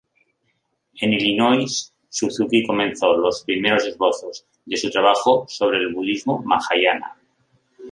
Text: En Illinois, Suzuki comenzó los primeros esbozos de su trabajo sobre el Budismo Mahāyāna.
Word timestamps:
En 0.95 1.11
Illinois, 1.13 1.91
Suzuki 2.09 2.63
comenzó 2.65 3.15
los 3.15 3.43
primeros 3.43 3.85
esbozos 3.85 4.47
de 4.65 4.75
su 4.75 4.89
trabajo 4.89 5.45
sobre 5.47 5.77
el 5.77 5.93
Budismo 5.93 6.43
Mahāyāna. 6.43 7.13